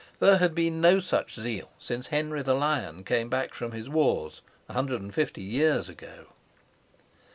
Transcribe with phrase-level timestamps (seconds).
[0.19, 4.41] There had been no such zeal since Henry the Lion came back from his wars,
[4.67, 6.25] a hundred and fifty years ago.